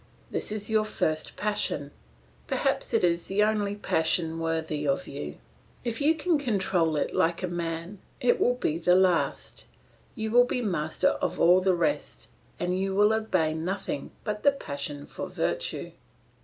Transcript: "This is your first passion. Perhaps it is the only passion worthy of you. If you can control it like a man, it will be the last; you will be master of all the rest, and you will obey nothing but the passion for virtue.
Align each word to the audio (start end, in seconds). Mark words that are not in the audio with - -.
"This 0.31 0.51
is 0.51 0.71
your 0.71 0.83
first 0.83 1.35
passion. 1.35 1.91
Perhaps 2.47 2.91
it 2.91 3.03
is 3.03 3.27
the 3.27 3.43
only 3.43 3.75
passion 3.75 4.39
worthy 4.39 4.87
of 4.87 5.07
you. 5.07 5.37
If 5.83 6.01
you 6.01 6.15
can 6.15 6.39
control 6.39 6.95
it 6.95 7.13
like 7.13 7.43
a 7.43 7.47
man, 7.47 7.99
it 8.19 8.39
will 8.39 8.55
be 8.55 8.79
the 8.79 8.95
last; 8.95 9.67
you 10.15 10.31
will 10.31 10.45
be 10.45 10.59
master 10.63 11.09
of 11.09 11.39
all 11.39 11.61
the 11.61 11.75
rest, 11.75 12.29
and 12.59 12.79
you 12.79 12.95
will 12.95 13.13
obey 13.13 13.53
nothing 13.53 14.09
but 14.23 14.41
the 14.41 14.51
passion 14.51 15.05
for 15.05 15.27
virtue. 15.29 15.91